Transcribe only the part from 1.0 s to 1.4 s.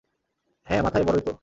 বড়োই তো।